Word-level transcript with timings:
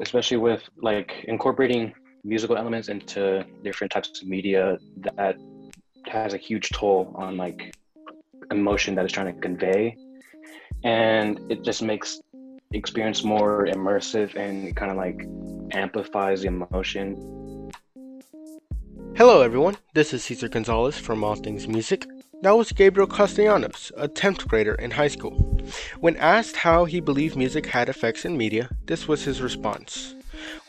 especially 0.00 0.36
with 0.36 0.62
like 0.80 1.24
incorporating 1.28 1.92
musical 2.24 2.56
elements 2.56 2.88
into 2.88 3.44
different 3.62 3.90
types 3.90 4.22
of 4.22 4.28
media 4.28 4.78
that 5.16 5.36
has 6.06 6.34
a 6.34 6.36
huge 6.36 6.70
toll 6.70 7.12
on 7.16 7.36
like 7.36 7.74
emotion 8.50 8.94
that 8.94 9.04
it's 9.04 9.14
trying 9.14 9.34
to 9.34 9.40
convey. 9.40 9.96
And 10.84 11.40
it 11.50 11.62
just 11.62 11.82
makes 11.82 12.20
experience 12.72 13.22
more 13.22 13.66
immersive 13.66 14.34
and 14.36 14.74
kind 14.76 14.90
of 14.90 14.96
like 14.96 15.26
amplifies 15.72 16.42
the 16.42 16.48
emotion. 16.48 17.70
Hello 19.14 19.42
everyone. 19.42 19.76
This 19.94 20.14
is 20.14 20.24
cesar 20.24 20.48
gonzalez 20.48 20.98
from 20.98 21.22
all 21.22 21.34
things 21.34 21.68
music 21.68 22.06
that 22.42 22.56
was 22.56 22.72
Gabriel 22.72 23.06
Castellanos, 23.06 23.92
a 23.96 24.08
10th 24.08 24.48
grader 24.48 24.74
in 24.74 24.90
high 24.90 25.08
school. 25.08 25.60
When 26.00 26.16
asked 26.16 26.56
how 26.56 26.86
he 26.86 26.98
believed 27.00 27.36
music 27.36 27.66
had 27.66 27.88
effects 27.88 28.24
in 28.24 28.36
media, 28.36 28.68
this 28.86 29.06
was 29.06 29.22
his 29.22 29.40
response. 29.40 30.16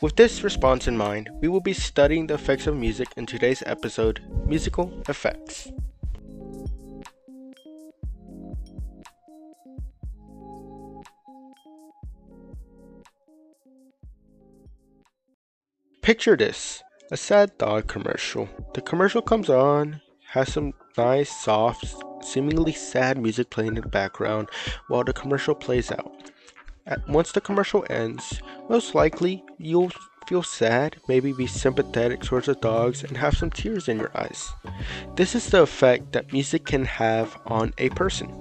With 0.00 0.14
this 0.14 0.44
response 0.44 0.86
in 0.86 0.96
mind, 0.96 1.30
we 1.40 1.48
will 1.48 1.60
be 1.60 1.72
studying 1.72 2.28
the 2.28 2.34
effects 2.34 2.68
of 2.68 2.76
music 2.76 3.08
in 3.16 3.26
today's 3.26 3.60
episode 3.66 4.22
Musical 4.46 5.02
Effects. 5.08 5.72
Picture 16.02 16.36
this 16.36 16.84
a 17.10 17.16
sad 17.16 17.58
dog 17.58 17.88
commercial. 17.88 18.48
The 18.74 18.80
commercial 18.80 19.22
comes 19.22 19.50
on, 19.50 20.00
has 20.28 20.52
some 20.52 20.72
nice, 20.96 21.30
soft, 21.30 21.96
seemingly 22.24 22.72
sad 22.72 23.18
music 23.18 23.50
playing 23.50 23.76
in 23.76 23.82
the 23.82 23.88
background 23.88 24.48
while 24.88 25.04
the 25.04 25.12
commercial 25.12 25.54
plays 25.54 25.90
out. 25.90 26.12
At, 26.86 27.06
once 27.08 27.32
the 27.32 27.40
commercial 27.40 27.84
ends, 27.88 28.40
most 28.68 28.94
likely 28.94 29.42
you'll 29.58 29.90
feel 30.26 30.42
sad, 30.42 30.96
maybe 31.08 31.32
be 31.32 31.46
sympathetic 31.46 32.20
towards 32.20 32.46
the 32.46 32.54
dogs, 32.54 33.04
and 33.04 33.16
have 33.16 33.36
some 33.36 33.50
tears 33.50 33.88
in 33.88 33.98
your 33.98 34.10
eyes. 34.16 34.52
This 35.16 35.34
is 35.34 35.50
the 35.50 35.62
effect 35.62 36.12
that 36.12 36.32
music 36.32 36.64
can 36.64 36.84
have 36.84 37.38
on 37.46 37.74
a 37.78 37.90
person. 37.90 38.32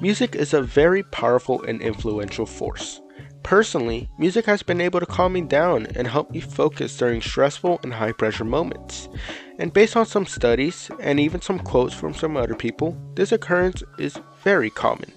Music 0.00 0.34
is 0.34 0.54
a 0.54 0.62
very 0.62 1.02
powerful 1.04 1.62
and 1.62 1.80
influential 1.80 2.46
force. 2.46 3.00
Personally, 3.44 4.08
music 4.16 4.46
has 4.46 4.62
been 4.62 4.80
able 4.80 5.00
to 5.00 5.06
calm 5.06 5.34
me 5.34 5.42
down 5.42 5.86
and 5.94 6.08
help 6.08 6.30
me 6.30 6.40
focus 6.40 6.96
during 6.96 7.20
stressful 7.20 7.78
and 7.82 7.92
high 7.92 8.12
pressure 8.12 8.42
moments. 8.44 9.10
And 9.58 9.70
based 9.70 9.96
on 9.96 10.06
some 10.06 10.24
studies 10.24 10.90
and 10.98 11.20
even 11.20 11.42
some 11.42 11.58
quotes 11.58 11.92
from 11.92 12.14
some 12.14 12.38
other 12.38 12.54
people, 12.54 12.96
this 13.14 13.32
occurrence 13.32 13.82
is 13.98 14.18
very 14.42 14.70
common. 14.70 15.12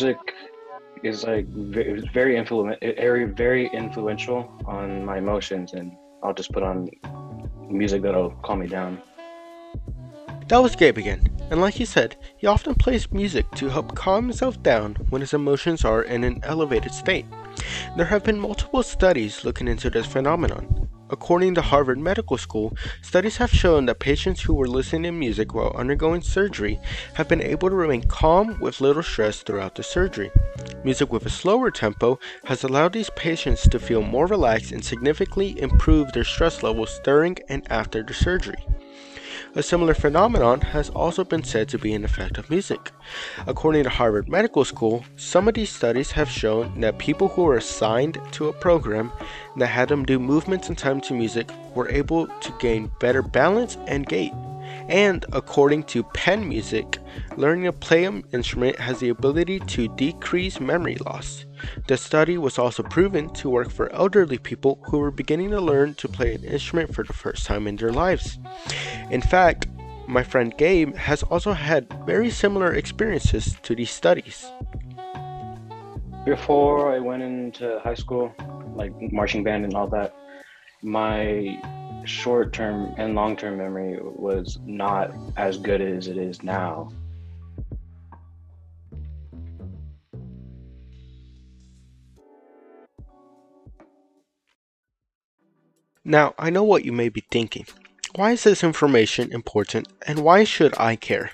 Music 0.00 0.18
is 1.02 1.24
like 1.24 1.46
very 1.48 2.02
very 2.02 3.24
very 3.24 3.70
influential 3.72 4.52
on 4.66 5.02
my 5.02 5.16
emotions 5.16 5.72
and 5.72 5.90
I'll 6.22 6.34
just 6.34 6.52
put 6.52 6.62
on 6.62 6.90
music 7.70 8.02
that'll 8.02 8.32
calm 8.42 8.60
me 8.60 8.66
down. 8.66 9.00
That 10.48 10.58
was 10.58 10.76
Gabe 10.76 10.98
again, 10.98 11.22
and 11.50 11.60
like 11.60 11.74
he 11.74 11.84
said, 11.84 12.16
he 12.36 12.46
often 12.46 12.74
plays 12.74 13.12
music 13.12 13.50
to 13.56 13.68
help 13.68 13.94
calm 13.94 14.24
himself 14.24 14.62
down 14.62 14.96
when 15.10 15.20
his 15.20 15.34
emotions 15.34 15.84
are 15.84 16.02
in 16.02 16.24
an 16.24 16.40
elevated 16.44 16.94
state. 16.94 17.26
There 17.96 18.06
have 18.06 18.24
been 18.24 18.38
multiple 18.38 18.82
studies 18.82 19.44
looking 19.44 19.68
into 19.68 19.90
this 19.90 20.06
phenomenon. 20.06 20.88
According 21.10 21.56
to 21.56 21.62
Harvard 21.62 21.98
Medical 21.98 22.38
School, 22.38 22.76
studies 23.02 23.36
have 23.38 23.50
shown 23.50 23.86
that 23.86 23.98
patients 23.98 24.40
who 24.40 24.54
were 24.54 24.68
listening 24.68 25.02
to 25.02 25.12
music 25.12 25.52
while 25.52 25.74
undergoing 25.74 26.22
surgery 26.22 26.78
have 27.14 27.26
been 27.26 27.42
able 27.42 27.68
to 27.68 27.74
remain 27.74 28.04
calm 28.04 28.56
with 28.60 28.80
little 28.80 29.02
stress 29.02 29.42
throughout 29.42 29.74
the 29.74 29.82
surgery. 29.82 30.30
Music 30.84 31.12
with 31.12 31.26
a 31.26 31.30
slower 31.30 31.72
tempo 31.72 32.20
has 32.44 32.62
allowed 32.62 32.92
these 32.92 33.10
patients 33.16 33.68
to 33.68 33.80
feel 33.80 34.02
more 34.02 34.26
relaxed 34.26 34.70
and 34.70 34.84
significantly 34.84 35.60
improve 35.60 36.12
their 36.12 36.22
stress 36.22 36.62
levels 36.62 37.00
during 37.02 37.36
and 37.48 37.66
after 37.72 38.04
the 38.04 38.14
surgery. 38.14 38.64
A 39.56 39.64
similar 39.64 39.94
phenomenon 39.94 40.60
has 40.60 40.90
also 40.90 41.24
been 41.24 41.42
said 41.42 41.68
to 41.70 41.78
be 41.78 41.92
an 41.92 42.04
effect 42.04 42.38
of 42.38 42.48
music. 42.50 42.92
According 43.48 43.82
to 43.82 43.90
Harvard 43.90 44.28
Medical 44.28 44.64
School, 44.64 45.04
some 45.16 45.48
of 45.48 45.54
these 45.54 45.70
studies 45.70 46.12
have 46.12 46.30
shown 46.30 46.80
that 46.80 46.98
people 46.98 47.26
who 47.26 47.42
were 47.42 47.56
assigned 47.56 48.20
to 48.30 48.48
a 48.48 48.52
program 48.52 49.10
that 49.56 49.66
had 49.66 49.88
them 49.88 50.04
do 50.04 50.20
movements 50.20 50.68
in 50.68 50.76
time 50.76 51.00
to 51.00 51.14
music 51.14 51.50
were 51.74 51.88
able 51.88 52.28
to 52.28 52.54
gain 52.60 52.92
better 53.00 53.22
balance 53.22 53.76
and 53.88 54.06
gait. 54.06 54.32
And 54.90 55.24
according 55.32 55.84
to 55.84 56.02
Penn 56.02 56.48
Music, 56.48 56.98
learning 57.36 57.64
to 57.64 57.72
play 57.72 58.04
an 58.04 58.24
instrument 58.32 58.76
has 58.80 58.98
the 58.98 59.10
ability 59.10 59.60
to 59.60 59.86
decrease 59.94 60.58
memory 60.58 60.96
loss. 60.96 61.46
The 61.86 61.96
study 61.96 62.36
was 62.38 62.58
also 62.58 62.82
proven 62.82 63.32
to 63.34 63.48
work 63.48 63.70
for 63.70 63.92
elderly 63.92 64.38
people 64.38 64.80
who 64.90 64.98
were 64.98 65.12
beginning 65.12 65.50
to 65.50 65.60
learn 65.60 65.94
to 65.94 66.08
play 66.08 66.34
an 66.34 66.42
instrument 66.42 66.92
for 66.92 67.04
the 67.04 67.12
first 67.12 67.46
time 67.46 67.68
in 67.68 67.76
their 67.76 67.92
lives. 67.92 68.38
In 69.12 69.22
fact, 69.22 69.68
my 70.08 70.24
friend 70.24 70.52
Gabe 70.58 70.96
has 70.96 71.22
also 71.22 71.52
had 71.52 71.86
very 72.04 72.28
similar 72.28 72.74
experiences 72.74 73.56
to 73.62 73.76
these 73.76 73.92
studies. 73.92 74.44
Before 76.24 76.92
I 76.92 76.98
went 76.98 77.22
into 77.22 77.78
high 77.84 77.94
school, 77.94 78.34
like 78.74 78.92
marching 79.12 79.44
band 79.44 79.64
and 79.64 79.74
all 79.74 79.86
that, 79.86 80.16
my 80.82 81.60
short 82.04 82.52
term 82.52 82.94
and 82.96 83.14
long 83.14 83.36
term 83.36 83.58
memory 83.58 83.98
was 84.00 84.58
not 84.64 85.12
as 85.36 85.58
good 85.58 85.80
as 85.80 86.08
it 86.08 86.16
is 86.16 86.42
now. 86.42 86.90
Now, 96.04 96.34
I 96.38 96.50
know 96.50 96.64
what 96.64 96.84
you 96.84 96.92
may 96.92 97.08
be 97.08 97.22
thinking. 97.30 97.66
Why 98.16 98.32
is 98.32 98.42
this 98.42 98.64
information 98.64 99.32
important 99.32 99.86
and 100.06 100.20
why 100.20 100.44
should 100.44 100.74
I 100.78 100.96
care? 100.96 101.30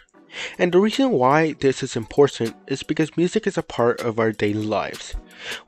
And 0.58 0.72
the 0.72 0.80
reason 0.80 1.12
why 1.12 1.54
this 1.54 1.82
is 1.82 1.96
important 1.96 2.54
is 2.66 2.82
because 2.82 3.16
music 3.16 3.46
is 3.46 3.56
a 3.56 3.62
part 3.62 4.00
of 4.00 4.18
our 4.18 4.32
daily 4.32 4.66
lives. 4.66 5.14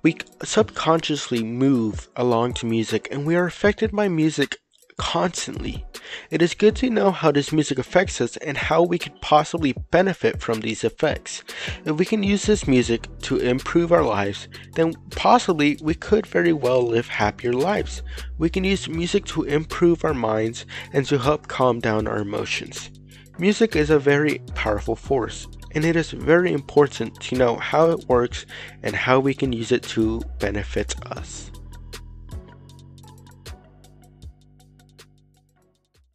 We 0.02 0.18
subconsciously 0.42 1.42
move 1.42 2.08
along 2.16 2.54
to 2.54 2.66
music 2.66 3.08
and 3.10 3.24
we 3.24 3.36
are 3.36 3.46
affected 3.46 3.92
by 3.92 4.08
music 4.08 4.58
constantly. 4.98 5.84
It 6.30 6.42
is 6.42 6.54
good 6.54 6.76
to 6.76 6.90
know 6.90 7.10
how 7.10 7.32
this 7.32 7.52
music 7.52 7.78
affects 7.78 8.20
us 8.20 8.36
and 8.38 8.56
how 8.56 8.82
we 8.82 8.98
could 8.98 9.18
possibly 9.22 9.72
benefit 9.90 10.42
from 10.42 10.60
these 10.60 10.84
effects. 10.84 11.42
If 11.84 11.96
we 11.96 12.04
can 12.04 12.22
use 12.22 12.44
this 12.44 12.68
music 12.68 13.08
to 13.22 13.38
improve 13.38 13.92
our 13.92 14.04
lives, 14.04 14.48
then 14.74 14.94
possibly 15.10 15.78
we 15.80 15.94
could 15.94 16.26
very 16.26 16.52
well 16.52 16.82
live 16.82 17.08
happier 17.08 17.52
lives. 17.52 18.02
We 18.36 18.50
can 18.50 18.64
use 18.64 18.88
music 18.88 19.24
to 19.26 19.44
improve 19.44 20.04
our 20.04 20.14
minds 20.14 20.66
and 20.92 21.06
to 21.06 21.18
help 21.18 21.48
calm 21.48 21.80
down 21.80 22.06
our 22.06 22.18
emotions. 22.18 22.90
Music 23.38 23.76
is 23.76 23.90
a 23.90 23.98
very 23.98 24.40
powerful 24.54 24.96
force, 24.96 25.46
and 25.72 25.84
it 25.84 25.94
is 25.94 26.10
very 26.10 26.52
important 26.52 27.20
to 27.20 27.36
know 27.36 27.56
how 27.56 27.90
it 27.90 28.04
works 28.08 28.46
and 28.82 28.96
how 28.96 29.20
we 29.20 29.32
can 29.32 29.52
use 29.52 29.70
it 29.70 29.84
to 29.84 30.20
benefit 30.40 30.94
us. 31.06 31.50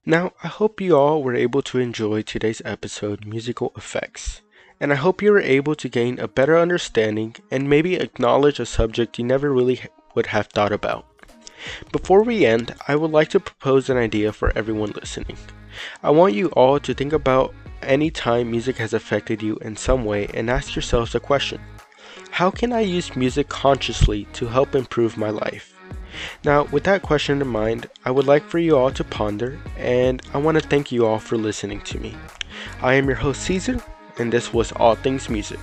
Now, 0.06 0.34
I 0.44 0.48
hope 0.48 0.82
you 0.82 0.98
all 0.98 1.24
were 1.24 1.34
able 1.34 1.62
to 1.62 1.80
enjoy 1.80 2.24
today's 2.24 2.62
episode, 2.66 3.26
Musical 3.26 3.72
Effects, 3.78 4.42
and 4.78 4.92
I 4.92 4.98
hope 4.98 5.22
you 5.22 5.32
were 5.32 5.40
able 5.40 5.76
to 5.76 5.88
gain 5.88 6.20
a 6.20 6.28
better 6.28 6.58
understanding 6.58 7.38
and 7.50 7.70
maybe 7.70 7.96
acknowledge 7.96 8.60
a 8.60 8.66
subject 8.66 9.18
you 9.18 9.24
never 9.24 9.54
really 9.54 9.80
would 10.14 10.26
have 10.26 10.48
thought 10.48 10.74
about. 10.74 11.06
Before 11.94 12.22
we 12.22 12.46
end, 12.46 12.76
I 12.86 12.98
would 12.98 13.12
like 13.12 13.30
to 13.30 13.40
propose 13.40 13.90
an 13.90 13.96
idea 13.96 14.34
for 14.34 14.52
everyone 14.58 14.92
listening. 14.92 15.38
I 16.04 16.10
want 16.10 16.34
you 16.34 16.48
all 16.50 16.82
to 16.82 16.94
think 16.94 17.14
about 17.14 17.54
any 17.82 18.12
time 18.12 18.52
music 18.52 18.76
has 18.80 18.94
affected 18.94 19.42
you 19.42 19.56
in 19.62 19.78
some 19.78 20.04
way 20.04 20.28
and 20.34 20.50
ask 20.50 20.76
yourselves 20.76 21.16
a 21.16 21.22
question 21.22 21.62
How 22.30 22.52
can 22.52 22.74
I 22.74 22.82
use 22.82 23.16
music 23.16 23.48
consciously 23.48 24.26
to 24.34 24.48
help 24.48 24.76
improve 24.76 25.16
my 25.16 25.30
life? 25.30 25.74
Now, 26.44 26.64
with 26.66 26.84
that 26.84 27.02
question 27.02 27.42
in 27.42 27.48
mind, 27.48 27.90
I 28.06 28.12
would 28.12 28.28
like 28.28 28.44
for 28.44 28.60
you 28.60 28.78
all 28.78 28.92
to 28.92 29.04
ponder, 29.04 29.60
and 29.78 30.22
I 30.34 30.38
want 30.38 30.62
to 30.62 30.68
thank 30.68 30.92
you 30.92 31.06
all 31.06 31.20
for 31.20 31.38
listening 31.38 31.82
to 31.82 32.00
me. 32.00 32.16
I 32.82 32.96
am 32.96 33.08
your 33.08 33.16
host, 33.18 33.42
Caesar, 33.44 33.82
and 34.18 34.32
this 34.32 34.54
was 34.54 34.72
All 34.74 34.96
Things 34.96 35.30
Music. 35.30 35.60